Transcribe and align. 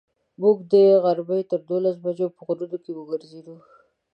موږ 0.41 0.57
د 0.71 0.73
غرمې 1.03 1.41
تر 1.51 1.59
دولسو 1.69 2.01
بجو 2.03 2.27
په 2.35 2.41
غرونو 2.47 2.77
کې 2.83 2.91
وګرځېدو. 2.93 3.55